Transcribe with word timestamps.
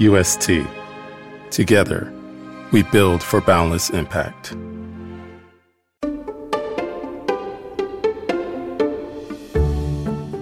UST. 0.00 0.50
Together, 1.50 2.10
we 2.72 2.82
build 2.84 3.22
for 3.22 3.42
boundless 3.42 3.90
impact. 3.90 4.56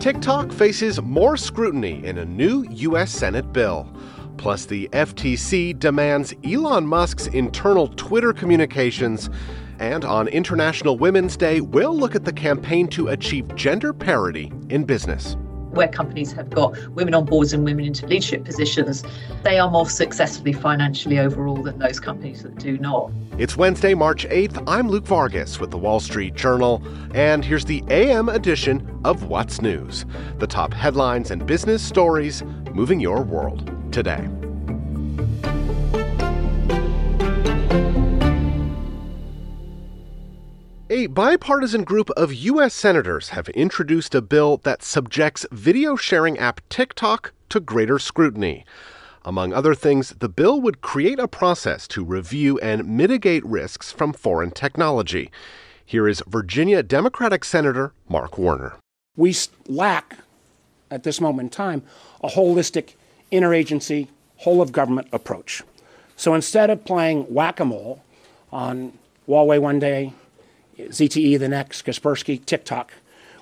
TikTok 0.01 0.53
faces 0.53 1.03
more 1.03 1.37
scrutiny 1.37 2.05
in 2.07 2.19
a 2.19 2.25
new 2.25 2.65
U.S. 2.71 3.11
Senate 3.11 3.53
bill. 3.53 3.93
Plus, 4.37 4.65
the 4.65 4.89
FTC 4.93 5.77
demands 5.77 6.33
Elon 6.45 6.87
Musk's 6.87 7.27
internal 7.27 7.89
Twitter 7.89 8.33
communications. 8.33 9.29
And 9.81 10.05
on 10.05 10.29
International 10.29 10.97
Women's 10.97 11.37
Day, 11.37 11.61
we'll 11.61 11.97
look 11.97 12.15
at 12.15 12.25
the 12.25 12.33
campaign 12.33 12.87
to 12.91 13.09
achieve 13.09 13.53
gender 13.57 13.93
parity 13.93 14.53
in 14.69 14.85
business 14.85 15.37
where 15.71 15.89
companies 15.89 16.33
have 16.33 16.51
got 16.51 16.77
women 16.95 17.15
on 17.15 17.25
boards 17.25 17.53
and 17.53 17.65
women 17.65 17.85
into 17.85 18.07
leadership 18.07 18.45
positions, 18.45 19.05
they 19.43 19.59
are 19.59 19.71
more 19.71 19.89
successfully 19.89 20.53
financially 20.53 21.19
overall 21.19 21.63
than 21.63 21.79
those 21.79 22.01
companies 22.01 22.43
that 22.43 22.59
do 22.59 22.79
not. 22.79 23.11
It's 23.39 23.57
Wednesday, 23.57 23.95
March 23.95 24.27
8th. 24.27 24.63
I'm 24.67 24.89
Luke 24.89 25.07
Vargas 25.07 25.61
with 25.61 25.71
the 25.71 25.79
Wall 25.79 26.01
Street 26.01 26.35
Journal, 26.35 26.83
and 27.15 27.45
here's 27.45 27.65
the 27.65 27.85
AM 27.89 28.29
edition 28.29 29.01
of 29.05 29.25
What's 29.25 29.63
News 29.63 30.05
the 30.39 30.47
top 30.47 30.73
headlines 30.73 31.31
and 31.31 31.47
business 31.47 31.83
stories 31.83 32.43
moving 32.73 33.01
your 33.01 33.23
world 33.23 33.71
today. 33.93 34.29
Bipartisan 41.09 41.85
group 41.85 42.11
of 42.11 42.35
U.S. 42.35 42.75
senators 42.75 43.31
have 43.31 43.49
introduced 43.51 44.15
a 44.15 44.21
bill 44.21 44.59
that 44.59 44.83
subjects 44.83 45.47
video 45.51 45.97
sharing 45.97 46.39
app 46.39 46.61
TikTok 46.69 47.33
to 47.49 47.61
greater 47.61 47.99
scrutiny. 47.99 48.67
Among 49.25 49.53
other 49.53 49.75
things, 49.75 50.11
the 50.19 50.29
bill 50.29 50.61
would 50.61 50.83
create 50.83 51.19
a 51.19 51.27
process 51.27 51.89
to 51.89 52.05
review 52.05 52.59
and 52.59 52.87
mitigate 52.87 53.45
risks 53.45 53.91
from 53.91 54.13
foreign 54.13 54.51
technology. 54.51 55.31
Here 55.85 56.07
is 56.07 56.23
Virginia 56.27 56.83
Democratic 56.83 57.45
Senator 57.45 57.93
Mark 58.09 58.37
Warner. 58.37 58.77
We 59.17 59.35
lack, 59.67 60.19
at 60.91 61.05
this 61.05 61.21
moment 61.21 61.47
in 61.47 61.51
time, 61.51 61.83
a 62.23 62.29
holistic 62.29 62.95
interagency, 63.33 64.09
whole 64.37 64.61
of 64.61 64.73
government 64.73 65.09
approach. 65.13 65.63
So 66.17 66.35
instead 66.35 66.69
of 66.69 66.85
playing 66.85 67.23
whack 67.33 67.61
a 67.61 67.65
mole 67.65 68.03
on 68.53 68.93
Huawei 69.27 69.61
one 69.61 69.79
day, 69.79 70.13
ZTE 70.79 71.39
the 71.39 71.49
next, 71.49 71.85
Kaspersky, 71.85 72.45
TikTok. 72.45 72.93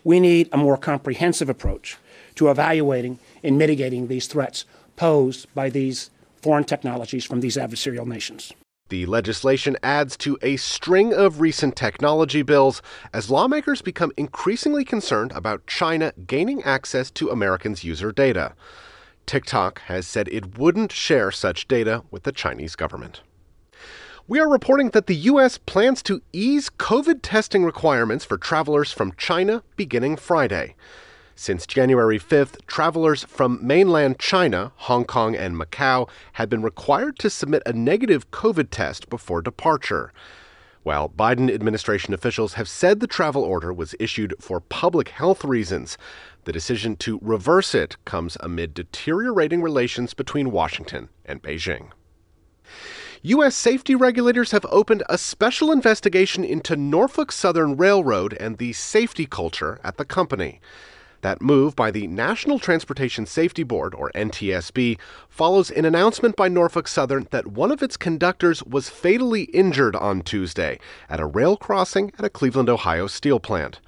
We 0.05 0.20
need 0.20 0.48
a 0.53 0.56
more 0.56 0.77
comprehensive 0.77 1.48
approach 1.48 1.98
to 2.37 2.48
evaluating 2.51 3.19
and 3.43 3.59
mitigating 3.59 4.09
these 4.09 4.27
threats 4.27 4.65
posed 4.97 5.53
by 5.55 5.70
these 5.70 6.11
foreign 6.43 6.65
technologies 6.65 7.25
from 7.25 7.41
these 7.41 7.56
adversarial 7.56 8.06
nations. 8.06 8.53
The 8.89 9.06
legislation 9.06 9.77
adds 9.83 10.17
to 10.19 10.39
a 10.43 10.56
string 10.56 11.12
of 11.12 11.41
recent 11.41 11.75
technology 11.75 12.43
bills 12.43 12.83
as 13.12 13.31
lawmakers 13.31 13.83
become 13.83 14.12
increasingly 14.17 14.84
concerned 14.84 15.33
about 15.33 15.67
China 15.67 16.12
gaining 16.27 16.62
access 16.62 17.11
to 17.12 17.31
Americans' 17.31 17.83
user 17.83 18.12
data. 18.12 18.55
TikTok 19.27 19.81
has 19.83 20.06
said 20.06 20.28
it 20.28 20.56
wouldn't 20.56 20.93
share 20.93 21.33
such 21.33 21.67
data 21.67 22.05
with 22.12 22.23
the 22.23 22.31
Chinese 22.31 22.77
government. 22.77 23.23
We 24.29 24.41
are 24.41 24.49
reporting 24.49 24.91
that 24.91 25.07
the 25.07 25.15
U.S. 25.31 25.57
plans 25.57 26.03
to 26.03 26.21
ease 26.33 26.69
COVID 26.69 27.21
testing 27.23 27.65
requirements 27.65 28.25
for 28.25 28.37
travelers 28.37 28.91
from 28.91 29.13
China 29.17 29.63
beginning 29.77 30.17
Friday. 30.17 30.75
Since 31.37 31.65
January 31.65 32.19
5th, 32.19 32.67
travelers 32.67 33.23
from 33.23 33.65
mainland 33.65 34.19
China, 34.19 34.73
Hong 34.79 35.05
Kong, 35.05 35.37
and 35.37 35.55
Macau 35.55 36.09
had 36.33 36.49
been 36.49 36.63
required 36.63 37.21
to 37.21 37.31
submit 37.31 37.63
a 37.67 37.73
negative 37.73 38.33
COVID 38.33 38.67
test 38.73 39.09
before 39.09 39.43
departure. 39.43 40.13
While 40.83 41.09
Biden 41.09 41.49
administration 41.49 42.13
officials 42.13 42.55
have 42.55 42.69
said 42.69 42.99
the 42.99 43.07
travel 43.07 43.45
order 43.45 43.73
was 43.73 43.95
issued 44.01 44.34
for 44.41 44.59
public 44.59 45.11
health 45.11 45.45
reasons, 45.45 45.97
the 46.47 46.53
decision 46.53 46.97
to 46.97 47.21
reverse 47.23 47.77
it 47.77 47.97
comes 48.05 48.37
amid 48.41 48.75
deteriorating 48.75 49.62
relations 49.62 50.15
between 50.15 50.50
Washington 50.50 51.11
and 51.25 51.41
Beijing. 51.41 51.91
U.S. 53.26 53.56
safety 53.56 53.97
regulators 53.97 54.53
have 54.53 54.64
opened 54.70 55.03
a 55.09 55.19
special 55.19 55.72
investigation 55.72 56.44
into 56.44 56.76
Norfolk 56.76 57.32
Southern 57.32 57.76
Railroad 57.76 58.34
and 58.34 58.56
the 58.56 58.72
safety 58.72 59.26
culture 59.26 59.81
at 59.82 59.97
the 59.97 60.04
company. 60.04 60.60
That 61.22 61.42
move 61.42 61.75
by 61.75 61.91
the 61.91 62.06
National 62.06 62.60
Transportation 62.60 63.26
Safety 63.26 63.64
Board, 63.64 63.97
or 63.97 64.12
NTSB, 64.14 64.97
follows 65.28 65.72
an 65.72 65.84
announcement 65.84 66.37
by 66.37 66.47
Norfolk 66.47 66.87
Southern 66.87 67.26
that 67.32 67.48
one 67.48 67.72
of 67.72 67.82
its 67.82 67.97
conductors 67.97 68.62
was 68.62 68.88
fatally 68.88 69.47
injured 69.47 69.97
on 69.97 70.20
Tuesday 70.22 70.78
at 71.10 71.19
a 71.19 71.26
rail 71.26 71.56
crossing 71.56 72.12
at 72.20 72.25
a 72.25 72.31
Cleveland, 72.31 72.70
Ohio 72.70 73.08
steel 73.08 73.41
plant. 73.41 73.81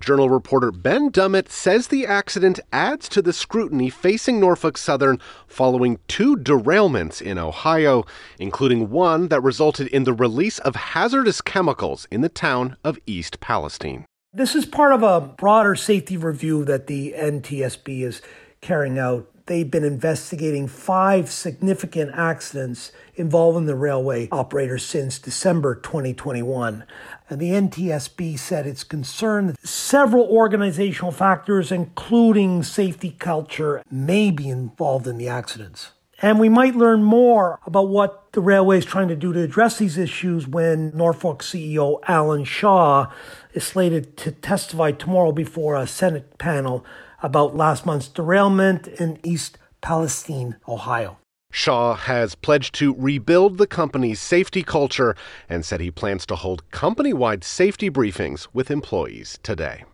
Journal 0.00 0.28
reporter 0.30 0.70
Ben 0.70 1.10
Dummett 1.10 1.48
says 1.48 1.88
the 1.88 2.06
accident 2.06 2.60
adds 2.72 3.08
to 3.08 3.22
the 3.22 3.32
scrutiny 3.32 3.90
facing 3.90 4.38
Norfolk 4.38 4.76
Southern 4.76 5.20
following 5.46 5.98
two 6.06 6.36
derailments 6.36 7.22
in 7.22 7.38
Ohio, 7.38 8.04
including 8.38 8.90
one 8.90 9.28
that 9.28 9.42
resulted 9.42 9.88
in 9.88 10.04
the 10.04 10.12
release 10.12 10.58
of 10.60 10.76
hazardous 10.76 11.40
chemicals 11.40 12.06
in 12.10 12.20
the 12.20 12.28
town 12.28 12.76
of 12.84 12.98
East 13.06 13.40
Palestine. 13.40 14.04
This 14.32 14.54
is 14.54 14.66
part 14.66 14.92
of 14.92 15.02
a 15.02 15.20
broader 15.20 15.74
safety 15.74 16.16
review 16.16 16.64
that 16.66 16.88
the 16.88 17.14
NTSB 17.16 18.02
is 18.02 18.20
carrying 18.60 18.98
out. 18.98 19.30
They've 19.46 19.70
been 19.70 19.84
investigating 19.84 20.66
five 20.66 21.30
significant 21.30 22.10
accidents 22.14 22.90
involving 23.14 23.66
the 23.66 23.76
railway 23.76 24.28
operator 24.32 24.76
since 24.76 25.20
December 25.20 25.76
2021. 25.76 26.84
And 27.30 27.40
the 27.40 27.50
NTSB 27.50 28.40
said 28.40 28.66
it's 28.66 28.82
concerned 28.82 29.50
that 29.50 29.66
several 29.66 30.24
organizational 30.24 31.12
factors, 31.12 31.70
including 31.70 32.64
safety 32.64 33.14
culture, 33.20 33.84
may 33.88 34.32
be 34.32 34.48
involved 34.48 35.06
in 35.06 35.16
the 35.16 35.28
accidents. 35.28 35.92
And 36.20 36.40
we 36.40 36.48
might 36.48 36.74
learn 36.74 37.04
more 37.04 37.60
about 37.66 37.88
what 37.88 38.32
the 38.32 38.40
railway 38.40 38.78
is 38.78 38.84
trying 38.84 39.08
to 39.08 39.16
do 39.16 39.32
to 39.32 39.42
address 39.42 39.78
these 39.78 39.96
issues 39.96 40.48
when 40.48 40.90
Norfolk 40.96 41.42
CEO 41.42 42.00
Alan 42.08 42.42
Shaw 42.44 43.12
is 43.52 43.64
slated 43.64 44.16
to 44.16 44.32
testify 44.32 44.90
tomorrow 44.90 45.30
before 45.30 45.76
a 45.76 45.86
Senate 45.86 46.36
panel 46.38 46.84
about 47.22 47.56
last 47.56 47.86
month's 47.86 48.08
derailment 48.08 48.86
in 48.86 49.18
East 49.22 49.58
Palestine, 49.80 50.56
Ohio. 50.68 51.18
Shaw 51.50 51.94
has 51.94 52.34
pledged 52.34 52.74
to 52.76 52.94
rebuild 52.98 53.56
the 53.56 53.66
company's 53.66 54.20
safety 54.20 54.62
culture 54.62 55.16
and 55.48 55.64
said 55.64 55.80
he 55.80 55.90
plans 55.90 56.26
to 56.26 56.36
hold 56.36 56.70
company 56.70 57.12
wide 57.14 57.44
safety 57.44 57.88
briefings 57.88 58.46
with 58.52 58.70
employees 58.70 59.38
today. 59.42 59.84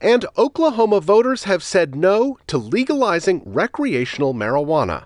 And 0.00 0.26
Oklahoma 0.36 1.00
voters 1.00 1.44
have 1.44 1.62
said 1.62 1.94
no 1.94 2.38
to 2.48 2.58
legalizing 2.58 3.42
recreational 3.46 4.34
marijuana. 4.34 5.04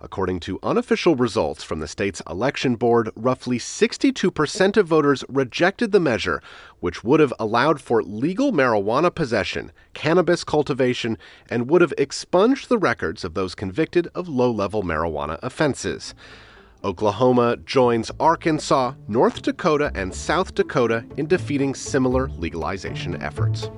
According 0.00 0.40
to 0.40 0.58
unofficial 0.62 1.16
results 1.16 1.64
from 1.64 1.80
the 1.80 1.88
state's 1.88 2.20
election 2.28 2.76
board, 2.76 3.10
roughly 3.16 3.58
62% 3.58 4.76
of 4.76 4.86
voters 4.86 5.24
rejected 5.28 5.92
the 5.92 6.00
measure, 6.00 6.42
which 6.80 7.02
would 7.02 7.20
have 7.20 7.32
allowed 7.38 7.80
for 7.80 8.02
legal 8.02 8.52
marijuana 8.52 9.14
possession, 9.14 9.72
cannabis 9.94 10.44
cultivation, 10.44 11.16
and 11.48 11.70
would 11.70 11.80
have 11.80 11.94
expunged 11.96 12.68
the 12.68 12.78
records 12.78 13.24
of 13.24 13.34
those 13.34 13.54
convicted 13.54 14.08
of 14.14 14.28
low 14.28 14.50
level 14.50 14.82
marijuana 14.82 15.38
offenses. 15.42 16.14
Oklahoma 16.84 17.56
joins 17.56 18.10
Arkansas, 18.20 18.92
North 19.08 19.42
Dakota, 19.42 19.90
and 19.94 20.14
South 20.14 20.54
Dakota 20.54 21.04
in 21.16 21.26
defeating 21.26 21.74
similar 21.74 22.28
legalization 22.28 23.20
efforts. 23.22 23.70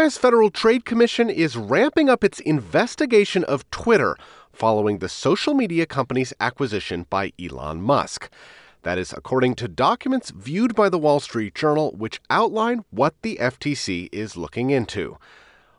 U.S. 0.00 0.16
Federal 0.16 0.50
Trade 0.50 0.86
Commission 0.86 1.28
is 1.28 1.58
ramping 1.58 2.08
up 2.08 2.24
its 2.24 2.40
investigation 2.40 3.44
of 3.44 3.70
Twitter 3.70 4.16
following 4.50 4.98
the 4.98 5.10
social 5.10 5.52
media 5.52 5.84
company's 5.84 6.32
acquisition 6.40 7.04
by 7.10 7.34
Elon 7.38 7.82
Musk. 7.82 8.30
That 8.80 8.96
is 8.96 9.12
according 9.12 9.56
to 9.56 9.68
documents 9.68 10.30
viewed 10.30 10.74
by 10.74 10.88
the 10.88 10.98
Wall 10.98 11.20
Street 11.20 11.54
Journal, 11.54 11.92
which 11.92 12.18
outline 12.30 12.86
what 12.88 13.14
the 13.20 13.36
FTC 13.38 14.08
is 14.10 14.38
looking 14.38 14.70
into. 14.70 15.18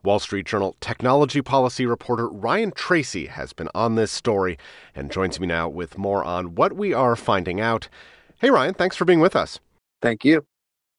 Wall 0.03 0.19
Street 0.19 0.45
Journal 0.45 0.75
technology 0.79 1.41
policy 1.41 1.87
reporter 1.87 2.29
Ryan 2.29 2.71
Tracy 2.73 3.25
has 3.25 3.53
been 3.53 3.69
on 3.73 3.95
this 3.95 4.11
story 4.11 4.55
and 4.93 5.11
joins 5.11 5.39
me 5.39 5.47
now 5.47 5.67
with 5.67 5.97
more 5.97 6.23
on 6.23 6.53
what 6.53 6.73
we 6.73 6.93
are 6.93 7.15
finding 7.15 7.59
out. 7.59 7.89
Hey, 8.37 8.51
Ryan, 8.51 8.75
thanks 8.75 8.95
for 8.95 9.03
being 9.03 9.19
with 9.19 9.35
us. 9.35 9.59
Thank 9.99 10.23
you. 10.23 10.45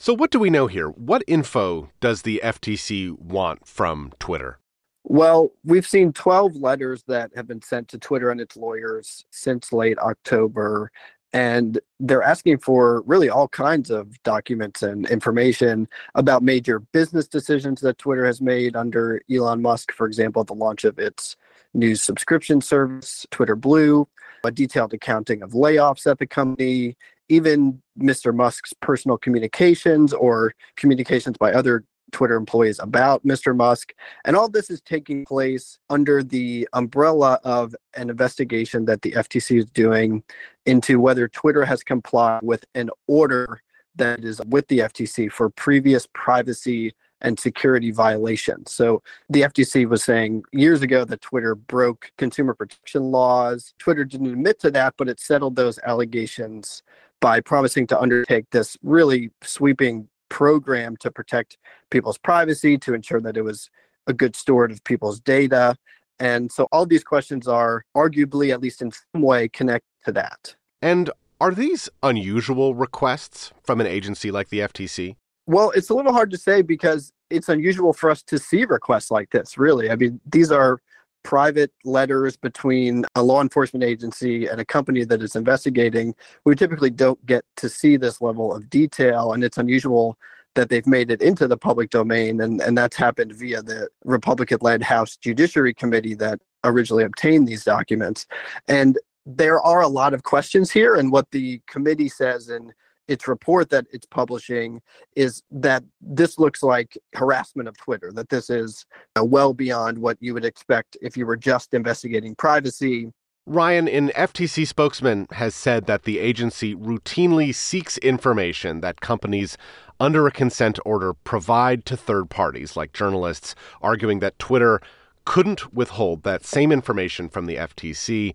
So, 0.02 0.12
what 0.12 0.32
do 0.32 0.40
we 0.40 0.50
know 0.50 0.66
here? 0.66 0.88
What 0.88 1.22
info 1.28 1.88
does 2.00 2.22
the 2.22 2.40
FTC 2.42 3.16
want 3.16 3.68
from 3.68 4.12
Twitter? 4.18 4.58
Well, 5.04 5.52
we've 5.62 5.86
seen 5.86 6.12
12 6.12 6.56
letters 6.56 7.04
that 7.06 7.30
have 7.36 7.46
been 7.46 7.62
sent 7.62 7.86
to 7.90 7.98
Twitter 7.98 8.32
and 8.32 8.40
its 8.40 8.56
lawyers 8.56 9.24
since 9.30 9.72
late 9.72 9.98
October. 10.00 10.90
and 11.32 11.78
they're 12.00 12.24
asking 12.24 12.58
for 12.58 13.02
really 13.02 13.28
all 13.30 13.46
kinds 13.46 13.90
of 13.92 14.20
documents 14.24 14.82
and 14.82 15.08
information 15.08 15.88
about 16.16 16.42
major 16.42 16.80
business 16.80 17.28
decisions 17.28 17.80
that 17.80 17.96
Twitter 17.98 18.26
has 18.26 18.40
made 18.40 18.74
under 18.74 19.22
Elon 19.30 19.62
Musk, 19.62 19.92
for 19.92 20.08
example, 20.08 20.42
the 20.42 20.52
launch 20.52 20.82
of 20.82 20.98
its 20.98 21.36
new 21.74 21.94
subscription 21.94 22.60
service, 22.60 23.24
Twitter 23.30 23.54
Blue, 23.54 24.08
a 24.42 24.50
detailed 24.50 24.92
accounting 24.94 25.42
of 25.42 25.52
layoffs 25.52 26.10
at 26.10 26.18
the 26.18 26.26
company, 26.26 26.96
even 27.32 27.80
Mr. 27.98 28.34
Musk's 28.34 28.74
personal 28.74 29.16
communications 29.16 30.12
or 30.12 30.54
communications 30.76 31.38
by 31.38 31.52
other 31.52 31.84
Twitter 32.10 32.36
employees 32.36 32.78
about 32.78 33.24
Mr. 33.24 33.56
Musk. 33.56 33.94
And 34.26 34.36
all 34.36 34.50
this 34.50 34.68
is 34.68 34.82
taking 34.82 35.24
place 35.24 35.78
under 35.88 36.22
the 36.22 36.68
umbrella 36.74 37.40
of 37.42 37.74
an 37.96 38.10
investigation 38.10 38.84
that 38.84 39.00
the 39.00 39.12
FTC 39.12 39.60
is 39.60 39.66
doing 39.66 40.22
into 40.66 41.00
whether 41.00 41.26
Twitter 41.26 41.64
has 41.64 41.82
complied 41.82 42.42
with 42.42 42.66
an 42.74 42.90
order 43.06 43.62
that 43.96 44.22
is 44.24 44.40
with 44.46 44.68
the 44.68 44.80
FTC 44.80 45.32
for 45.32 45.48
previous 45.48 46.06
privacy 46.12 46.92
and 47.22 47.38
security 47.38 47.90
violations. 47.90 48.72
So 48.72 49.02
the 49.30 49.42
FTC 49.42 49.88
was 49.88 50.02
saying 50.02 50.42
years 50.52 50.82
ago 50.82 51.04
that 51.04 51.20
Twitter 51.20 51.54
broke 51.54 52.10
consumer 52.18 52.52
protection 52.52 53.04
laws. 53.04 53.74
Twitter 53.78 54.04
didn't 54.04 54.26
admit 54.32 54.58
to 54.60 54.70
that, 54.72 54.94
but 54.98 55.08
it 55.08 55.20
settled 55.20 55.56
those 55.56 55.78
allegations 55.84 56.82
by 57.22 57.40
promising 57.40 57.86
to 57.86 57.98
undertake 57.98 58.50
this 58.50 58.76
really 58.82 59.30
sweeping 59.42 60.08
program 60.28 60.96
to 60.98 61.10
protect 61.10 61.56
people's 61.90 62.18
privacy, 62.18 62.76
to 62.76 62.92
ensure 62.92 63.20
that 63.20 63.36
it 63.36 63.42
was 63.42 63.70
a 64.08 64.12
good 64.12 64.34
steward 64.34 64.72
of 64.72 64.82
people's 64.84 65.20
data. 65.20 65.76
And 66.18 66.50
so 66.50 66.66
all 66.72 66.84
these 66.84 67.04
questions 67.04 67.46
are 67.46 67.84
arguably, 67.96 68.52
at 68.52 68.60
least 68.60 68.82
in 68.82 68.90
some 68.90 69.22
way, 69.22 69.48
connected 69.48 69.86
to 70.04 70.12
that. 70.12 70.56
And 70.82 71.10
are 71.40 71.54
these 71.54 71.88
unusual 72.02 72.74
requests 72.74 73.52
from 73.62 73.80
an 73.80 73.86
agency 73.86 74.32
like 74.32 74.48
the 74.48 74.58
FTC? 74.58 75.14
Well, 75.46 75.70
it's 75.70 75.90
a 75.90 75.94
little 75.94 76.12
hard 76.12 76.30
to 76.32 76.38
say 76.38 76.62
because 76.62 77.12
it's 77.30 77.48
unusual 77.48 77.92
for 77.92 78.10
us 78.10 78.22
to 78.24 78.38
see 78.38 78.64
requests 78.64 79.12
like 79.12 79.30
this, 79.30 79.56
really. 79.56 79.90
I 79.90 79.96
mean, 79.96 80.20
these 80.28 80.50
are 80.50 80.80
private 81.22 81.72
letters 81.84 82.36
between 82.36 83.04
a 83.14 83.22
law 83.22 83.40
enforcement 83.40 83.84
agency 83.84 84.46
and 84.46 84.60
a 84.60 84.64
company 84.64 85.04
that 85.04 85.22
is 85.22 85.36
investigating, 85.36 86.14
we 86.44 86.54
typically 86.54 86.90
don't 86.90 87.24
get 87.26 87.44
to 87.56 87.68
see 87.68 87.96
this 87.96 88.20
level 88.20 88.54
of 88.54 88.68
detail. 88.70 89.32
And 89.32 89.44
it's 89.44 89.58
unusual 89.58 90.18
that 90.54 90.68
they've 90.68 90.86
made 90.86 91.10
it 91.10 91.22
into 91.22 91.48
the 91.48 91.56
public 91.56 91.90
domain. 91.90 92.40
And, 92.40 92.60
and 92.60 92.76
that's 92.76 92.96
happened 92.96 93.32
via 93.34 93.62
the 93.62 93.88
Republican 94.04 94.58
led 94.60 94.82
House 94.82 95.16
Judiciary 95.16 95.74
Committee 95.74 96.14
that 96.14 96.40
originally 96.64 97.04
obtained 97.04 97.48
these 97.48 97.64
documents. 97.64 98.26
And 98.68 98.98
there 99.24 99.60
are 99.60 99.80
a 99.80 99.88
lot 99.88 100.14
of 100.14 100.24
questions 100.24 100.70
here. 100.70 100.96
And 100.96 101.10
what 101.10 101.30
the 101.30 101.60
committee 101.66 102.08
says 102.08 102.48
in 102.48 102.72
its 103.08 103.26
report 103.28 103.70
that 103.70 103.86
it's 103.92 104.06
publishing 104.06 104.80
is 105.16 105.42
that 105.50 105.82
this 106.00 106.38
looks 106.38 106.62
like 106.62 106.96
harassment 107.14 107.68
of 107.68 107.76
Twitter, 107.76 108.12
that 108.12 108.28
this 108.28 108.48
is 108.48 108.86
uh, 109.18 109.24
well 109.24 109.52
beyond 109.52 109.98
what 109.98 110.16
you 110.20 110.34
would 110.34 110.44
expect 110.44 110.96
if 111.02 111.16
you 111.16 111.26
were 111.26 111.36
just 111.36 111.74
investigating 111.74 112.34
privacy. 112.34 113.12
Ryan, 113.44 113.88
an 113.88 114.10
FTC 114.10 114.66
spokesman 114.68 115.26
has 115.32 115.52
said 115.54 115.86
that 115.86 116.04
the 116.04 116.20
agency 116.20 116.76
routinely 116.76 117.52
seeks 117.52 117.98
information 117.98 118.82
that 118.82 119.00
companies 119.00 119.58
under 119.98 120.28
a 120.28 120.32
consent 120.32 120.78
order 120.84 121.12
provide 121.12 121.84
to 121.86 121.96
third 121.96 122.30
parties 122.30 122.76
like 122.76 122.92
journalists, 122.92 123.56
arguing 123.80 124.20
that 124.20 124.38
Twitter 124.38 124.80
couldn't 125.24 125.74
withhold 125.74 126.22
that 126.22 126.44
same 126.44 126.70
information 126.70 127.28
from 127.28 127.46
the 127.46 127.56
FTC. 127.56 128.32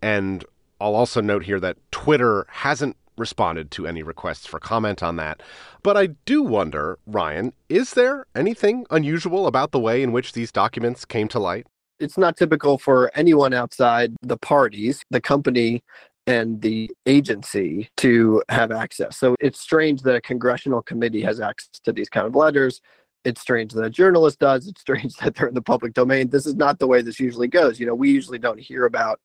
And 0.00 0.44
I'll 0.80 0.94
also 0.94 1.20
note 1.20 1.44
here 1.44 1.58
that 1.58 1.76
Twitter 1.90 2.46
hasn't 2.48 2.96
responded 3.16 3.70
to 3.72 3.86
any 3.86 4.02
requests 4.02 4.46
for 4.46 4.58
comment 4.58 5.02
on 5.02 5.16
that. 5.16 5.42
But 5.82 5.96
I 5.96 6.08
do 6.24 6.42
wonder, 6.42 6.98
Ryan, 7.06 7.52
is 7.68 7.94
there 7.94 8.26
anything 8.34 8.86
unusual 8.90 9.46
about 9.46 9.72
the 9.72 9.80
way 9.80 10.02
in 10.02 10.12
which 10.12 10.32
these 10.32 10.52
documents 10.52 11.04
came 11.04 11.28
to 11.28 11.38
light? 11.38 11.66
It's 12.00 12.18
not 12.18 12.36
typical 12.36 12.78
for 12.78 13.10
anyone 13.14 13.54
outside 13.54 14.14
the 14.22 14.36
parties, 14.36 15.02
the 15.10 15.20
company, 15.20 15.82
and 16.26 16.60
the 16.62 16.90
agency 17.06 17.88
to 17.98 18.42
have 18.48 18.72
access. 18.72 19.16
So 19.16 19.36
it's 19.40 19.60
strange 19.60 20.02
that 20.02 20.16
a 20.16 20.20
congressional 20.20 20.82
committee 20.82 21.22
has 21.22 21.40
access 21.40 21.80
to 21.84 21.92
these 21.92 22.08
kind 22.08 22.26
of 22.26 22.34
letters. 22.34 22.80
It's 23.24 23.40
strange 23.40 23.72
that 23.72 23.84
a 23.84 23.90
journalist 23.90 24.38
does. 24.38 24.66
It's 24.66 24.80
strange 24.80 25.14
that 25.16 25.34
they're 25.34 25.48
in 25.48 25.54
the 25.54 25.62
public 25.62 25.94
domain. 25.94 26.30
This 26.30 26.46
is 26.46 26.54
not 26.54 26.78
the 26.78 26.86
way 26.86 27.02
this 27.02 27.20
usually 27.20 27.48
goes. 27.48 27.78
You 27.78 27.86
know, 27.86 27.94
we 27.94 28.10
usually 28.10 28.38
don't 28.38 28.60
hear 28.60 28.86
about 28.86 29.20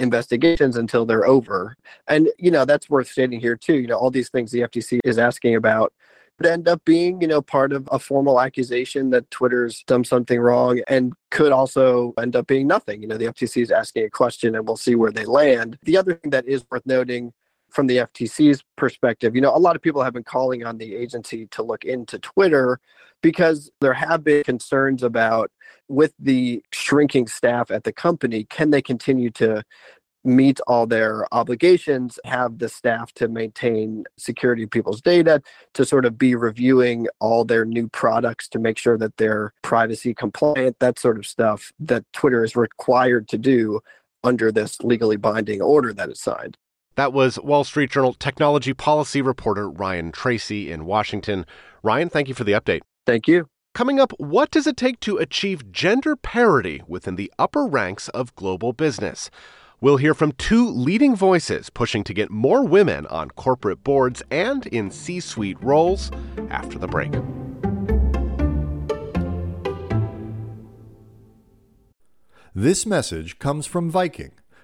investigations 0.00 0.76
until 0.76 1.06
they're 1.06 1.26
over. 1.26 1.76
And, 2.08 2.28
you 2.38 2.50
know, 2.50 2.64
that's 2.64 2.90
worth 2.90 3.08
stating 3.08 3.40
here 3.40 3.56
too. 3.56 3.74
You 3.74 3.86
know, 3.86 3.96
all 3.96 4.10
these 4.10 4.30
things 4.30 4.50
the 4.50 4.60
FTC 4.60 4.98
is 5.04 5.18
asking 5.18 5.54
about 5.54 5.92
could 6.38 6.50
end 6.50 6.68
up 6.68 6.82
being, 6.86 7.20
you 7.20 7.28
know, 7.28 7.42
part 7.42 7.72
of 7.72 7.86
a 7.92 7.98
formal 7.98 8.40
accusation 8.40 9.10
that 9.10 9.30
Twitter's 9.30 9.84
done 9.86 10.04
something 10.04 10.40
wrong 10.40 10.80
and 10.88 11.12
could 11.30 11.52
also 11.52 12.14
end 12.18 12.34
up 12.34 12.46
being 12.46 12.66
nothing. 12.66 13.02
You 13.02 13.08
know, 13.08 13.18
the 13.18 13.26
FTC 13.26 13.62
is 13.62 13.70
asking 13.70 14.04
a 14.04 14.10
question 14.10 14.54
and 14.54 14.66
we'll 14.66 14.76
see 14.76 14.94
where 14.94 15.12
they 15.12 15.26
land. 15.26 15.78
The 15.82 15.98
other 15.98 16.14
thing 16.14 16.30
that 16.30 16.48
is 16.48 16.64
worth 16.70 16.86
noting 16.86 17.34
from 17.72 17.86
the 17.86 17.98
FTC's 17.98 18.62
perspective, 18.76 19.34
you 19.34 19.40
know, 19.40 19.54
a 19.54 19.58
lot 19.58 19.76
of 19.76 19.82
people 19.82 20.02
have 20.02 20.12
been 20.12 20.24
calling 20.24 20.64
on 20.64 20.78
the 20.78 20.94
agency 20.94 21.46
to 21.48 21.62
look 21.62 21.84
into 21.84 22.18
Twitter 22.18 22.80
because 23.22 23.70
there 23.80 23.94
have 23.94 24.24
been 24.24 24.42
concerns 24.44 25.02
about 25.02 25.50
with 25.88 26.14
the 26.18 26.62
shrinking 26.72 27.26
staff 27.26 27.70
at 27.70 27.84
the 27.84 27.92
company, 27.92 28.44
can 28.44 28.70
they 28.70 28.80
continue 28.80 29.30
to 29.30 29.62
meet 30.24 30.60
all 30.66 30.86
their 30.86 31.26
obligations, 31.32 32.18
have 32.24 32.58
the 32.58 32.68
staff 32.68 33.12
to 33.14 33.28
maintain 33.28 34.04
security 34.18 34.64
of 34.64 34.70
people's 34.70 35.00
data, 35.00 35.42
to 35.74 35.84
sort 35.84 36.04
of 36.04 36.18
be 36.18 36.34
reviewing 36.34 37.08
all 37.20 37.44
their 37.44 37.64
new 37.64 37.88
products 37.88 38.46
to 38.48 38.58
make 38.58 38.76
sure 38.76 38.98
that 38.98 39.16
they're 39.16 39.52
privacy 39.62 40.12
compliant, 40.12 40.78
that 40.78 40.98
sort 40.98 41.18
of 41.18 41.26
stuff 41.26 41.72
that 41.80 42.04
Twitter 42.12 42.44
is 42.44 42.54
required 42.54 43.28
to 43.28 43.38
do 43.38 43.80
under 44.22 44.52
this 44.52 44.80
legally 44.82 45.16
binding 45.16 45.62
order 45.62 45.92
that 45.94 46.10
it 46.10 46.16
signed. 46.18 46.56
That 47.00 47.14
was 47.14 47.40
Wall 47.40 47.64
Street 47.64 47.90
Journal 47.90 48.12
technology 48.12 48.74
policy 48.74 49.22
reporter 49.22 49.70
Ryan 49.70 50.12
Tracy 50.12 50.70
in 50.70 50.84
Washington. 50.84 51.46
Ryan, 51.82 52.10
thank 52.10 52.28
you 52.28 52.34
for 52.34 52.44
the 52.44 52.52
update. 52.52 52.82
Thank 53.06 53.26
you. 53.26 53.46
Coming 53.72 53.98
up, 53.98 54.12
what 54.18 54.50
does 54.50 54.66
it 54.66 54.76
take 54.76 55.00
to 55.00 55.16
achieve 55.16 55.72
gender 55.72 56.14
parity 56.14 56.82
within 56.86 57.16
the 57.16 57.32
upper 57.38 57.64
ranks 57.64 58.10
of 58.10 58.34
global 58.34 58.74
business? 58.74 59.30
We'll 59.80 59.96
hear 59.96 60.12
from 60.12 60.32
two 60.32 60.68
leading 60.68 61.16
voices 61.16 61.70
pushing 61.70 62.04
to 62.04 62.12
get 62.12 62.30
more 62.30 62.66
women 62.66 63.06
on 63.06 63.30
corporate 63.30 63.82
boards 63.82 64.22
and 64.30 64.66
in 64.66 64.90
C 64.90 65.20
suite 65.20 65.56
roles 65.62 66.10
after 66.50 66.78
the 66.78 66.86
break. 66.86 67.14
This 72.54 72.84
message 72.84 73.38
comes 73.38 73.64
from 73.64 73.90
Viking, 73.90 74.32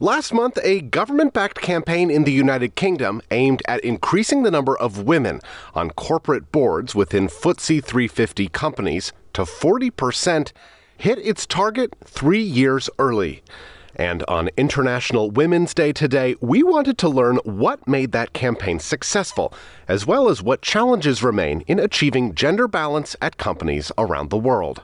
Last 0.00 0.34
month, 0.34 0.58
a 0.64 0.80
government 0.80 1.32
backed 1.32 1.60
campaign 1.60 2.10
in 2.10 2.24
the 2.24 2.32
United 2.32 2.74
Kingdom 2.74 3.22
aimed 3.30 3.62
at 3.68 3.78
increasing 3.84 4.42
the 4.42 4.50
number 4.50 4.76
of 4.76 5.04
women 5.04 5.40
on 5.72 5.90
corporate 5.90 6.50
boards 6.50 6.96
within 6.96 7.28
FTSE 7.28 7.84
350 7.84 8.48
companies 8.48 9.12
to 9.34 9.42
40% 9.42 10.50
hit 10.96 11.18
its 11.18 11.46
target 11.46 11.94
three 12.04 12.42
years 12.42 12.90
early. 12.98 13.44
And 13.94 14.24
on 14.24 14.50
International 14.56 15.30
Women's 15.30 15.72
Day 15.72 15.92
today, 15.92 16.34
we 16.40 16.64
wanted 16.64 16.98
to 16.98 17.08
learn 17.08 17.36
what 17.44 17.86
made 17.86 18.10
that 18.10 18.32
campaign 18.32 18.80
successful, 18.80 19.54
as 19.86 20.04
well 20.04 20.28
as 20.28 20.42
what 20.42 20.60
challenges 20.60 21.22
remain 21.22 21.60
in 21.68 21.78
achieving 21.78 22.34
gender 22.34 22.66
balance 22.66 23.14
at 23.22 23.36
companies 23.36 23.92
around 23.96 24.30
the 24.30 24.38
world. 24.38 24.82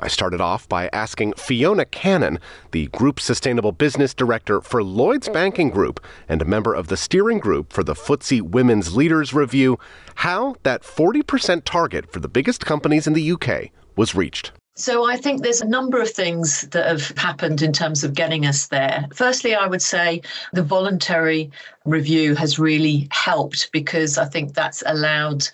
I 0.00 0.08
started 0.08 0.40
off 0.40 0.68
by 0.68 0.88
asking 0.92 1.34
Fiona 1.34 1.84
Cannon, 1.84 2.38
the 2.70 2.86
Group 2.88 3.20
Sustainable 3.20 3.72
Business 3.72 4.14
Director 4.14 4.60
for 4.60 4.82
Lloyds 4.82 5.28
Banking 5.28 5.70
Group 5.70 6.00
and 6.28 6.40
a 6.40 6.44
member 6.44 6.74
of 6.74 6.88
the 6.88 6.96
steering 6.96 7.38
group 7.38 7.72
for 7.72 7.82
the 7.82 7.94
FTSE 7.94 8.42
Women's 8.42 8.94
Leaders 8.94 9.34
Review, 9.34 9.78
how 10.16 10.54
that 10.62 10.82
40% 10.82 11.62
target 11.64 12.12
for 12.12 12.20
the 12.20 12.28
biggest 12.28 12.64
companies 12.64 13.06
in 13.06 13.12
the 13.12 13.32
UK 13.32 13.70
was 13.96 14.14
reached. 14.14 14.52
So 14.78 15.10
I 15.10 15.16
think 15.16 15.42
there's 15.42 15.60
a 15.60 15.66
number 15.66 16.00
of 16.00 16.08
things 16.08 16.62
that 16.68 16.86
have 16.86 17.08
happened 17.18 17.62
in 17.62 17.72
terms 17.72 18.04
of 18.04 18.14
getting 18.14 18.46
us 18.46 18.68
there. 18.68 19.06
Firstly, 19.12 19.56
I 19.56 19.66
would 19.66 19.82
say 19.82 20.22
the 20.52 20.62
voluntary 20.62 21.50
review 21.84 22.36
has 22.36 22.60
really 22.60 23.08
helped 23.10 23.72
because 23.72 24.18
I 24.18 24.26
think 24.26 24.54
that's 24.54 24.84
allowed 24.86 25.48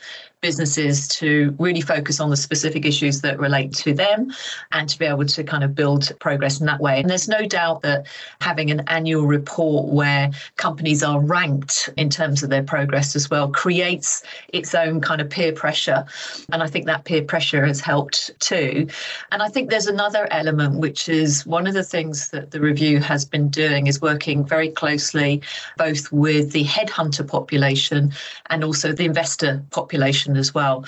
businesses 0.44 1.08
to 1.08 1.56
really 1.58 1.80
focus 1.80 2.20
on 2.20 2.28
the 2.28 2.36
specific 2.36 2.84
issues 2.84 3.22
that 3.22 3.40
relate 3.40 3.72
to 3.72 3.94
them 3.94 4.30
and 4.72 4.90
to 4.90 4.98
be 4.98 5.06
able 5.06 5.24
to 5.24 5.42
kind 5.42 5.64
of 5.64 5.74
build 5.74 6.12
progress 6.20 6.60
in 6.60 6.66
that 6.66 6.80
way. 6.80 7.00
And 7.00 7.08
there's 7.08 7.30
no 7.30 7.46
doubt 7.46 7.80
that 7.80 8.06
having 8.42 8.70
an 8.70 8.82
annual 8.88 9.26
report 9.26 9.88
where 9.88 10.30
companies 10.56 11.02
are 11.02 11.18
ranked 11.18 11.88
in 11.96 12.10
terms 12.10 12.42
of 12.42 12.50
their 12.50 12.62
progress 12.62 13.16
as 13.16 13.30
well 13.30 13.48
creates 13.48 14.22
its 14.52 14.74
own 14.74 15.00
kind 15.00 15.22
of 15.22 15.30
peer 15.30 15.50
pressure. 15.50 16.04
And 16.52 16.62
I 16.62 16.66
think 16.66 16.84
that 16.84 17.06
peer 17.06 17.22
pressure 17.22 17.64
has 17.64 17.80
helped 17.80 18.38
too. 18.40 18.86
And 19.32 19.42
I 19.42 19.48
think 19.48 19.70
there's 19.70 19.86
another 19.86 20.28
element, 20.30 20.78
which 20.78 21.08
is 21.08 21.46
one 21.46 21.66
of 21.66 21.72
the 21.72 21.82
things 21.82 22.28
that 22.32 22.50
the 22.50 22.60
review 22.60 23.00
has 23.00 23.24
been 23.24 23.48
doing 23.48 23.86
is 23.86 24.02
working 24.02 24.44
very 24.44 24.68
closely 24.70 25.40
both 25.78 26.12
with 26.12 26.52
the 26.52 26.64
headhunter 26.64 27.26
population 27.26 28.12
and 28.50 28.62
also 28.62 28.92
the 28.92 29.06
investor 29.06 29.64
population 29.70 30.33
as 30.36 30.54
well. 30.54 30.84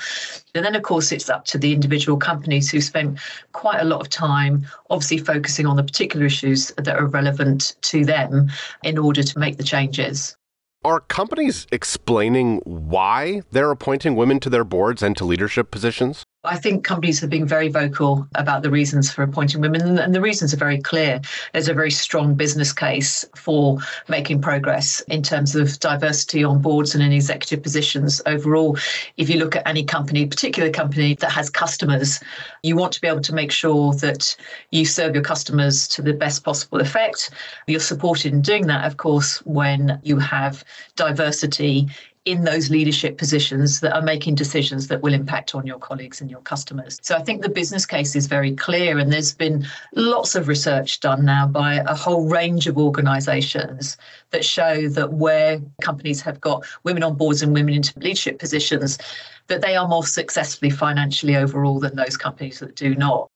And 0.54 0.64
then, 0.64 0.74
of 0.74 0.82
course, 0.82 1.12
it's 1.12 1.28
up 1.28 1.44
to 1.46 1.58
the 1.58 1.72
individual 1.72 2.18
companies 2.18 2.70
who 2.70 2.80
spent 2.80 3.18
quite 3.52 3.80
a 3.80 3.84
lot 3.84 4.00
of 4.00 4.08
time, 4.08 4.66
obviously 4.90 5.18
focusing 5.18 5.66
on 5.66 5.76
the 5.76 5.84
particular 5.84 6.26
issues 6.26 6.72
that 6.76 6.96
are 6.96 7.06
relevant 7.06 7.76
to 7.82 8.04
them 8.04 8.50
in 8.82 8.98
order 8.98 9.22
to 9.22 9.38
make 9.38 9.56
the 9.56 9.64
changes. 9.64 10.36
Are 10.84 11.00
companies 11.00 11.66
explaining 11.72 12.58
why 12.64 13.42
they're 13.50 13.72
appointing 13.72 14.14
women 14.14 14.38
to 14.40 14.50
their 14.50 14.62
boards 14.62 15.02
and 15.02 15.16
to 15.16 15.24
leadership 15.24 15.70
positions? 15.72 16.24
I 16.46 16.56
think 16.56 16.84
companies 16.84 17.20
have 17.20 17.30
been 17.30 17.46
very 17.46 17.68
vocal 17.68 18.26
about 18.36 18.62
the 18.62 18.70
reasons 18.70 19.12
for 19.12 19.22
appointing 19.22 19.60
women, 19.60 19.98
and 19.98 20.14
the 20.14 20.20
reasons 20.20 20.54
are 20.54 20.58
very 20.58 20.80
clear. 20.80 21.20
There's 21.52 21.68
a 21.68 21.74
very 21.74 21.90
strong 21.90 22.34
business 22.34 22.72
case 22.72 23.24
for 23.34 23.78
making 24.08 24.42
progress 24.42 25.00
in 25.08 25.22
terms 25.22 25.56
of 25.56 25.78
diversity 25.80 26.44
on 26.44 26.62
boards 26.62 26.94
and 26.94 27.02
in 27.02 27.12
executive 27.12 27.62
positions 27.62 28.22
overall. 28.26 28.78
If 29.16 29.28
you 29.28 29.38
look 29.38 29.56
at 29.56 29.66
any 29.66 29.84
company, 29.84 30.26
particular 30.26 30.70
company 30.70 31.14
that 31.16 31.32
has 31.32 31.50
customers, 31.50 32.20
you 32.62 32.76
want 32.76 32.92
to 32.92 33.00
be 33.00 33.08
able 33.08 33.22
to 33.22 33.34
make 33.34 33.50
sure 33.50 33.94
that 33.94 34.36
you 34.70 34.84
serve 34.84 35.14
your 35.14 35.24
customers 35.24 35.88
to 35.88 36.02
the 36.02 36.12
best 36.12 36.44
possible 36.44 36.80
effect. 36.80 37.30
You're 37.66 37.80
supported 37.80 38.32
in 38.32 38.40
doing 38.40 38.66
that, 38.68 38.86
of 38.86 38.96
course, 38.96 39.38
when 39.38 40.00
you 40.04 40.18
have 40.18 40.64
diversity 40.94 41.88
in 42.26 42.42
those 42.42 42.70
leadership 42.70 43.16
positions 43.16 43.80
that 43.80 43.94
are 43.94 44.02
making 44.02 44.34
decisions 44.34 44.88
that 44.88 45.00
will 45.00 45.14
impact 45.14 45.54
on 45.54 45.64
your 45.64 45.78
colleagues 45.78 46.20
and 46.20 46.28
your 46.28 46.40
customers. 46.40 46.98
So 47.00 47.14
I 47.14 47.22
think 47.22 47.40
the 47.40 47.48
business 47.48 47.86
case 47.86 48.16
is 48.16 48.26
very 48.26 48.54
clear, 48.54 48.98
and 48.98 49.12
there's 49.12 49.32
been 49.32 49.64
lots 49.94 50.34
of 50.34 50.48
research 50.48 50.98
done 51.00 51.24
now 51.24 51.46
by 51.46 51.76
a 51.86 51.94
whole 51.94 52.28
range 52.28 52.66
of 52.66 52.76
organizations 52.76 53.96
that 54.30 54.44
show 54.44 54.88
that 54.88 55.12
where 55.12 55.60
companies 55.80 56.20
have 56.20 56.40
got 56.40 56.66
women 56.82 57.04
on 57.04 57.14
boards 57.14 57.42
and 57.42 57.54
women 57.54 57.74
into 57.74 57.96
leadership 58.00 58.40
positions, 58.40 58.98
that 59.46 59.62
they 59.62 59.76
are 59.76 59.86
more 59.86 60.04
successfully 60.04 60.70
financially 60.70 61.36
overall 61.36 61.78
than 61.78 61.94
those 61.94 62.16
companies 62.16 62.58
that 62.58 62.74
do 62.74 62.96
not. 62.96 63.28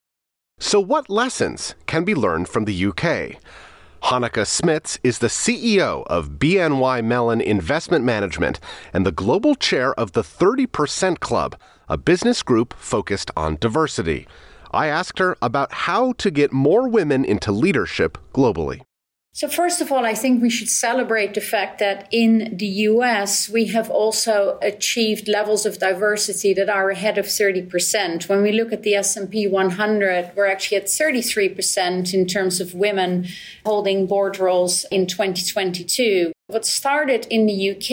So, 0.59 0.81
what 0.81 1.09
lessons 1.09 1.77
can 1.87 2.05
be 2.05 2.15
learned 2.15 2.49
from 2.49 2.65
the 2.65 2.87
UK? 2.87 3.41
Hanneke 4.03 4.45
Smits 4.47 4.99
is 5.05 5.19
the 5.19 5.29
CEO 5.29 6.05
of 6.07 6.39
BNY 6.39 7.05
Mellon 7.05 7.41
Investment 7.41 8.05
Management 8.05 8.59
and 8.93 9.05
the 9.05 9.13
global 9.13 9.55
chair 9.55 9.95
of 9.95 10.13
the 10.13 10.23
30% 10.23 11.21
Club, 11.21 11.55
a 11.89 11.99
business 11.99 12.43
group 12.43 12.75
focused 12.75 13.31
on 13.37 13.59
diversity. 13.61 14.27
I 14.73 14.87
asked 14.87 15.19
her 15.19 15.37
about 15.43 15.73
how 15.73 16.13
to 16.15 16.31
get 16.31 16.53
more 16.53 16.89
women 16.89 17.25
into 17.25 17.53
leadership 17.53 18.17
globally. 18.33 18.83
So, 19.33 19.47
first 19.47 19.81
of 19.81 19.93
all, 19.93 20.05
I 20.05 20.15
think 20.15 20.43
we 20.43 20.51
should 20.51 20.69
celebrate 20.69 21.35
the 21.35 21.41
fact 21.41 21.79
that 21.79 22.09
in 22.11 22.57
the 22.57 22.67
US, 22.67 23.49
we 23.49 23.67
have 23.67 23.89
also 23.89 24.59
achieved 24.61 25.29
levels 25.29 25.65
of 25.65 25.79
diversity 25.79 26.53
that 26.55 26.69
are 26.69 26.91
ahead 26.91 27.17
of 27.17 27.27
30%. 27.27 28.29
When 28.29 28.43
we 28.43 28.51
look 28.51 28.73
at 28.73 28.83
the 28.83 28.97
S&P 28.97 29.47
100, 29.47 30.33
we're 30.35 30.47
actually 30.47 30.79
at 30.79 30.87
33% 30.87 32.13
in 32.13 32.27
terms 32.27 32.61
of 32.61 32.75
women 32.75 33.29
holding 33.65 34.09
board 34.09 34.41
roles 34.41 34.85
in 34.91 35.07
2022. 35.07 36.33
What 36.51 36.67
started 36.67 37.27
in 37.31 37.47
the 37.47 37.71
UK 37.71 37.93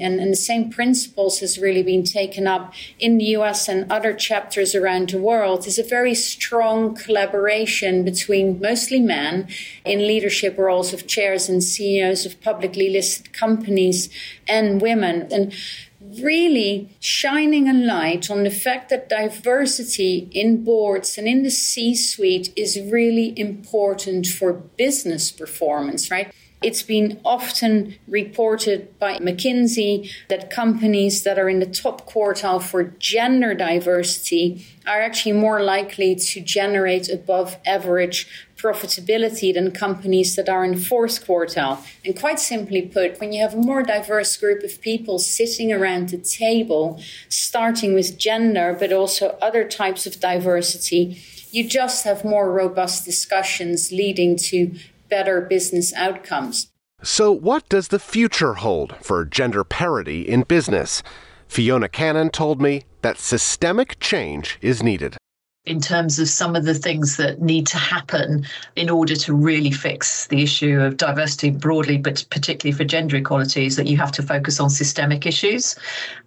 and, 0.00 0.20
and, 0.20 0.30
the 0.30 0.36
same 0.36 0.70
principles 0.70 1.40
has 1.40 1.58
really 1.58 1.82
been 1.82 2.04
taken 2.04 2.46
up 2.46 2.72
in 3.00 3.18
the 3.18 3.24
US 3.36 3.68
and 3.68 3.90
other 3.90 4.14
chapters 4.14 4.76
around 4.76 5.10
the 5.10 5.20
world 5.20 5.66
is 5.66 5.76
a 5.76 5.82
very 5.82 6.14
strong 6.14 6.94
collaboration 6.94 8.04
between 8.04 8.60
mostly 8.60 9.00
men 9.00 9.48
in 9.84 10.06
leadership 10.06 10.56
roles 10.56 10.92
of 10.92 11.08
chairs 11.08 11.48
and 11.48 11.64
CEOs 11.64 12.24
of 12.24 12.40
publicly 12.40 12.90
listed 12.90 13.32
companies 13.32 14.08
and 14.46 14.80
women. 14.80 15.26
And 15.32 15.52
really 16.00 16.96
shining 17.00 17.68
a 17.68 17.72
light 17.72 18.30
on 18.30 18.44
the 18.44 18.50
fact 18.50 18.88
that 18.90 19.08
diversity 19.08 20.28
in 20.30 20.62
boards 20.62 21.18
and 21.18 21.26
in 21.26 21.42
the 21.42 21.50
C 21.50 21.96
suite 21.96 22.52
is 22.54 22.78
really 22.80 23.36
important 23.36 24.28
for 24.28 24.52
business 24.52 25.32
performance, 25.32 26.08
right? 26.08 26.32
It's 26.66 26.82
been 26.82 27.20
often 27.24 27.94
reported 28.08 28.98
by 28.98 29.18
McKinsey 29.18 30.10
that 30.26 30.50
companies 30.50 31.22
that 31.22 31.38
are 31.38 31.48
in 31.48 31.60
the 31.60 31.72
top 31.84 32.10
quartile 32.10 32.60
for 32.60 32.82
gender 32.98 33.54
diversity 33.54 34.66
are 34.84 35.00
actually 35.00 35.34
more 35.34 35.62
likely 35.62 36.16
to 36.16 36.40
generate 36.40 37.08
above 37.08 37.56
average 37.64 38.26
profitability 38.56 39.54
than 39.54 39.70
companies 39.70 40.34
that 40.34 40.48
are 40.48 40.64
in 40.64 40.76
fourth 40.76 41.24
quartile. 41.24 41.78
And 42.04 42.18
quite 42.18 42.40
simply 42.40 42.82
put, 42.82 43.20
when 43.20 43.32
you 43.32 43.42
have 43.42 43.54
a 43.54 43.58
more 43.58 43.84
diverse 43.84 44.36
group 44.36 44.64
of 44.64 44.80
people 44.80 45.20
sitting 45.20 45.72
around 45.72 46.08
the 46.08 46.18
table, 46.18 47.00
starting 47.28 47.94
with 47.94 48.18
gender, 48.18 48.76
but 48.76 48.92
also 48.92 49.38
other 49.40 49.62
types 49.68 50.04
of 50.04 50.18
diversity, 50.18 51.22
you 51.52 51.62
just 51.68 52.02
have 52.02 52.24
more 52.24 52.50
robust 52.50 53.04
discussions 53.04 53.92
leading 53.92 54.36
to 54.36 54.74
better 55.08 55.40
business 55.40 55.92
outcomes. 55.94 56.70
So, 57.02 57.30
what 57.30 57.68
does 57.68 57.88
the 57.88 57.98
future 57.98 58.54
hold 58.54 58.96
for 59.02 59.24
gender 59.24 59.64
parity 59.64 60.22
in 60.22 60.42
business? 60.42 61.02
Fiona 61.46 61.88
Cannon 61.88 62.30
told 62.30 62.60
me 62.60 62.82
that 63.02 63.18
systemic 63.18 64.00
change 64.00 64.58
is 64.60 64.82
needed. 64.82 65.16
In 65.64 65.80
terms 65.80 66.18
of 66.18 66.28
some 66.28 66.54
of 66.54 66.64
the 66.64 66.74
things 66.74 67.16
that 67.16 67.42
need 67.42 67.66
to 67.68 67.76
happen 67.76 68.46
in 68.76 68.88
order 68.88 69.16
to 69.16 69.34
really 69.34 69.72
fix 69.72 70.28
the 70.28 70.42
issue 70.42 70.80
of 70.80 70.96
diversity 70.96 71.50
broadly, 71.50 71.98
but 71.98 72.24
particularly 72.30 72.76
for 72.76 72.84
gender 72.84 73.16
equality, 73.16 73.66
is 73.66 73.76
that 73.76 73.88
you 73.88 73.96
have 73.96 74.12
to 74.12 74.22
focus 74.22 74.60
on 74.60 74.70
systemic 74.70 75.26
issues. 75.26 75.74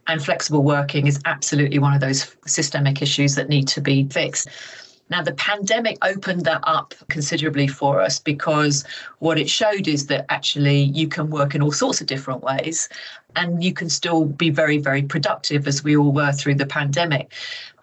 And 0.08 0.24
flexible 0.24 0.64
working 0.64 1.08
is 1.08 1.22
absolutely 1.26 1.80
one 1.80 1.94
of 1.94 2.02
those 2.02 2.36
systemic 2.46 3.02
issues 3.02 3.36
that 3.36 3.50
need 3.50 3.68
to 3.70 3.82
be 3.82 4.08
fixed. 4.10 4.50
Now, 5.10 5.24
the 5.24 5.34
pandemic 5.34 5.98
opened 6.04 6.46
that 6.46 6.62
up 6.64 6.94
considerably 7.10 7.68
for 7.68 8.02
us 8.02 8.20
because 8.20 8.86
what 9.20 9.40
it 9.40 9.50
showed 9.50 9.88
is 9.88 10.08
that 10.08 10.26
actually 10.30 10.82
you 10.82 11.08
can 11.08 11.30
work 11.30 11.56
in 11.56 11.62
all 11.62 11.72
sorts 11.72 12.02
of 12.02 12.08
different 12.08 12.44
ways 12.44 12.90
and 13.36 13.64
you 13.64 13.74
can 13.74 13.90
still 13.90 14.26
be 14.26 14.50
very, 14.50 14.78
very 14.78 15.04
productive 15.04 15.68
as 15.68 15.84
we 15.84 15.96
all 15.96 16.12
were 16.12 16.32
through 16.32 16.56
the 16.56 16.66
pandemic. 16.66 17.32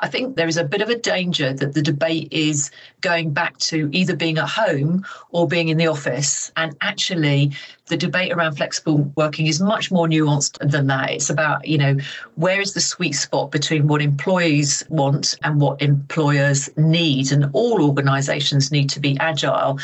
I 0.00 0.08
think 0.08 0.36
there 0.36 0.48
is 0.48 0.56
a 0.56 0.64
bit 0.64 0.82
of 0.82 0.90
a 0.90 0.98
danger 0.98 1.52
that 1.54 1.72
the 1.74 1.82
debate 1.82 2.28
is 2.30 2.70
going 3.00 3.32
back 3.32 3.56
to 3.58 3.88
either 3.92 4.14
being 4.14 4.38
at 4.38 4.48
home 4.48 5.06
or 5.30 5.48
being 5.48 5.68
in 5.68 5.78
the 5.78 5.86
office. 5.86 6.52
And 6.56 6.76
actually, 6.82 7.52
the 7.86 7.96
debate 7.96 8.32
around 8.32 8.56
flexible 8.56 9.10
working 9.16 9.46
is 9.46 9.60
much 9.60 9.90
more 9.90 10.06
nuanced 10.06 10.58
than 10.70 10.88
that. 10.88 11.10
It's 11.10 11.30
about, 11.30 11.66
you 11.66 11.78
know, 11.78 11.96
where 12.34 12.60
is 12.60 12.74
the 12.74 12.80
sweet 12.80 13.12
spot 13.12 13.50
between 13.50 13.86
what 13.86 14.02
employees 14.02 14.82
want 14.88 15.34
and 15.42 15.60
what 15.60 15.80
employers 15.80 16.68
need? 16.76 17.32
And 17.32 17.48
all 17.52 17.82
organizations 17.82 18.70
need 18.70 18.90
to 18.90 19.00
be 19.00 19.16
agile. 19.18 19.78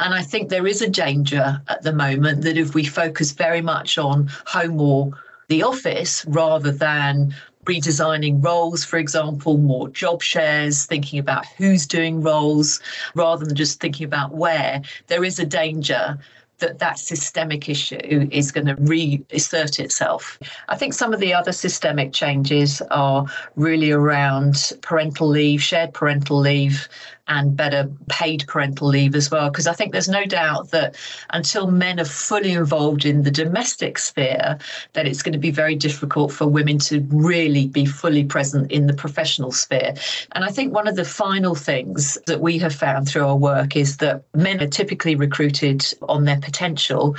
And 0.00 0.12
I 0.12 0.22
think 0.22 0.48
there 0.48 0.66
is 0.66 0.82
a 0.82 0.88
danger 0.88 1.62
at 1.68 1.82
the 1.82 1.92
moment 1.92 2.42
that 2.42 2.58
if 2.58 2.74
we 2.74 2.84
focus 2.84 3.32
very 3.32 3.62
much 3.62 3.96
on 3.96 4.28
home 4.46 4.80
or 4.80 5.03
the 5.48 5.62
office 5.62 6.24
rather 6.26 6.70
than 6.70 7.34
redesigning 7.64 8.44
roles, 8.44 8.84
for 8.84 8.98
example, 8.98 9.56
more 9.58 9.88
job 9.88 10.22
shares, 10.22 10.84
thinking 10.86 11.18
about 11.18 11.46
who's 11.56 11.86
doing 11.86 12.22
roles 12.22 12.80
rather 13.14 13.44
than 13.44 13.56
just 13.56 13.80
thinking 13.80 14.04
about 14.04 14.34
where, 14.34 14.82
there 15.06 15.24
is 15.24 15.38
a 15.38 15.46
danger 15.46 16.18
that 16.58 16.78
that 16.78 16.98
systemic 16.98 17.68
issue 17.68 18.28
is 18.30 18.52
going 18.52 18.66
to 18.66 18.76
reassert 18.76 19.80
itself. 19.80 20.38
I 20.68 20.76
think 20.76 20.94
some 20.94 21.12
of 21.12 21.20
the 21.20 21.34
other 21.34 21.52
systemic 21.52 22.12
changes 22.12 22.80
are 22.90 23.26
really 23.56 23.90
around 23.90 24.72
parental 24.80 25.28
leave, 25.28 25.62
shared 25.62 25.92
parental 25.94 26.38
leave, 26.38 26.88
and 27.28 27.56
better 27.56 27.90
paid 28.08 28.44
parental 28.46 28.88
leave 28.88 29.14
as 29.14 29.30
well. 29.30 29.50
Because 29.50 29.66
I 29.66 29.72
think 29.72 29.92
there's 29.92 30.08
no 30.08 30.24
doubt 30.24 30.70
that 30.70 30.96
until 31.30 31.70
men 31.70 31.98
are 31.98 32.04
fully 32.04 32.52
involved 32.52 33.04
in 33.04 33.22
the 33.22 33.30
domestic 33.30 33.98
sphere, 33.98 34.58
that 34.92 35.06
it's 35.06 35.22
going 35.22 35.32
to 35.32 35.38
be 35.38 35.50
very 35.50 35.74
difficult 35.74 36.32
for 36.32 36.46
women 36.46 36.78
to 36.80 37.00
really 37.10 37.66
be 37.66 37.86
fully 37.86 38.24
present 38.24 38.70
in 38.70 38.86
the 38.86 38.94
professional 38.94 39.52
sphere. 39.52 39.94
And 40.32 40.44
I 40.44 40.48
think 40.48 40.74
one 40.74 40.88
of 40.88 40.96
the 40.96 41.04
final 41.04 41.54
things 41.54 42.18
that 42.26 42.40
we 42.40 42.58
have 42.58 42.74
found 42.74 43.08
through 43.08 43.26
our 43.26 43.36
work 43.36 43.76
is 43.76 43.98
that 43.98 44.24
men 44.34 44.62
are 44.62 44.68
typically 44.68 45.14
recruited 45.14 45.84
on 46.02 46.24
their 46.24 46.38
potential 46.40 47.16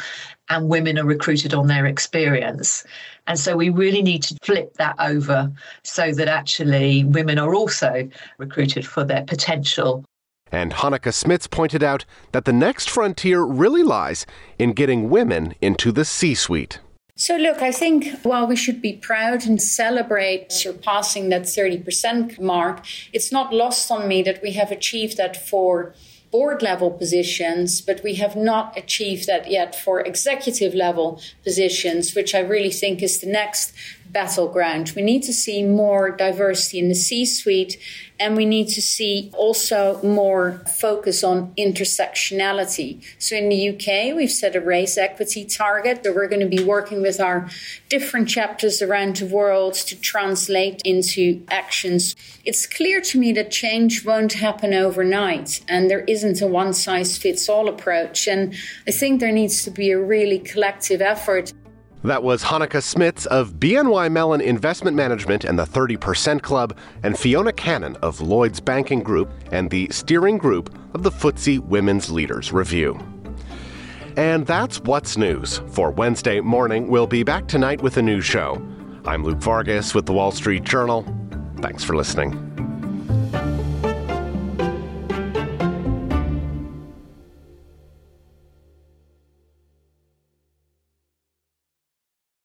and 0.49 0.69
women 0.69 0.97
are 0.97 1.05
recruited 1.05 1.53
on 1.53 1.67
their 1.67 1.85
experience. 1.85 2.83
And 3.27 3.39
so 3.39 3.57
we 3.57 3.69
really 3.69 4.01
need 4.01 4.23
to 4.23 4.37
flip 4.43 4.75
that 4.75 4.95
over 4.99 5.51
so 5.83 6.11
that 6.13 6.27
actually 6.27 7.03
women 7.03 7.39
are 7.39 7.55
also 7.55 8.07
recruited 8.37 8.85
for 8.85 9.03
their 9.03 9.23
potential. 9.23 10.05
And 10.51 10.73
Hanneke 10.73 11.11
Smits 11.11 11.49
pointed 11.49 11.83
out 11.83 12.05
that 12.31 12.45
the 12.45 12.53
next 12.53 12.89
frontier 12.89 13.43
really 13.43 13.83
lies 13.83 14.25
in 14.59 14.73
getting 14.73 15.09
women 15.09 15.55
into 15.59 15.91
the 15.91 16.05
C 16.05 16.35
suite. 16.35 16.79
So, 17.17 17.37
look, 17.37 17.61
I 17.61 17.71
think 17.71 18.19
while 18.23 18.45
we 18.45 18.57
should 18.57 18.81
be 18.81 18.93
proud 18.93 19.45
and 19.45 19.61
celebrate 19.61 20.51
surpassing 20.51 21.29
that 21.29 21.43
30% 21.43 22.41
mark, 22.41 22.85
it's 23.13 23.31
not 23.31 23.53
lost 23.53 23.89
on 23.89 24.07
me 24.09 24.21
that 24.23 24.41
we 24.43 24.51
have 24.51 24.69
achieved 24.69 25.15
that 25.15 25.37
for 25.37 25.93
board 26.35 26.61
level 26.61 26.91
positions, 26.91 27.79
but 27.79 28.03
we 28.03 28.15
have 28.15 28.35
not 28.35 28.77
achieved 28.77 29.25
that 29.25 29.49
yet 29.49 29.73
for 29.73 30.01
executive 30.01 30.73
level 30.75 31.21
positions, 31.45 32.13
which 32.13 32.35
I 32.35 32.41
really 32.41 32.71
think 32.81 33.01
is 33.01 33.21
the 33.21 33.31
next 33.41 33.73
battleground. 34.11 34.91
We 34.97 35.01
need 35.01 35.23
to 35.23 35.33
see 35.33 35.63
more 35.63 36.11
diversity 36.11 36.79
in 36.79 36.89
the 36.89 37.01
C 37.07 37.25
suite, 37.25 37.77
and 38.19 38.35
we 38.35 38.45
need 38.45 38.67
to 38.69 38.81
see 38.81 39.31
also 39.37 40.01
more 40.01 40.63
focus 40.67 41.23
on 41.23 41.53
intersectionality. 41.55 43.03
So 43.19 43.35
in 43.35 43.49
the 43.49 43.69
UK, 43.69 44.15
we've 44.15 44.31
set 44.31 44.55
a 44.55 44.61
race 44.61 44.97
equity 44.97 45.45
target 45.45 46.03
that 46.03 46.15
we're 46.15 46.27
going 46.27 46.47
to 46.49 46.57
be 46.57 46.63
working 46.63 47.01
with 47.01 47.19
our 47.19 47.49
different 47.89 48.29
chapters 48.29 48.81
around 48.81 49.17
the 49.17 49.25
world 49.25 49.73
to 49.73 49.99
translate 49.99 50.81
into 50.85 51.43
actions. 51.49 52.15
It's 52.45 52.65
clear 52.65 53.01
to 53.01 53.19
me 53.19 53.33
that 53.33 53.51
change 53.51 54.05
won't 54.05 54.33
happen 54.33 54.73
overnight, 54.73 55.61
and 55.67 55.89
there 55.89 56.01
isn't 56.01 56.41
a 56.41 56.47
one 56.47 56.73
size 56.73 57.17
fits 57.17 57.49
all 57.49 57.67
approach. 57.67 58.27
And 58.27 58.53
I 58.87 58.91
think 58.91 59.19
there 59.19 59.31
needs 59.31 59.63
to 59.63 59.71
be 59.71 59.91
a 59.91 59.99
really 59.99 60.39
collective 60.39 61.01
effort. 61.01 61.53
That 62.05 62.21
was 62.21 62.43
Hanneke 62.43 62.83
Smits 62.83 63.25
of 63.25 63.53
BNY 63.53 64.11
Mellon 64.11 64.39
Investment 64.39 64.95
Management 64.95 65.43
and 65.43 65.57
the 65.57 65.65
30% 65.65 66.39
Club, 66.43 66.77
and 67.01 67.17
Fiona 67.17 67.51
Cannon 67.51 67.95
of 68.03 68.21
Lloyds 68.21 68.59
Banking 68.59 69.01
Group 69.01 69.31
and 69.51 69.71
the 69.71 69.87
steering 69.89 70.37
group 70.37 70.69
of 70.93 71.01
the 71.01 71.09
FTSE 71.09 71.61
Women's 71.61 72.11
Leaders 72.11 72.53
Review. 72.53 72.99
And 74.17 74.45
that's 74.45 74.79
what's 74.81 75.17
news 75.17 75.61
for 75.69 75.89
Wednesday 75.89 76.41
morning. 76.41 76.89
We'll 76.89 77.07
be 77.07 77.23
back 77.23 77.47
tonight 77.47 77.81
with 77.81 77.97
a 77.97 78.03
new 78.03 78.21
show. 78.21 78.63
I'm 79.05 79.23
Luke 79.23 79.39
Vargas 79.39 79.95
with 79.95 80.05
the 80.05 80.13
Wall 80.13 80.29
Street 80.29 80.63
Journal. 80.63 81.03
Thanks 81.57 81.83
for 81.83 81.95
listening. 81.95 82.64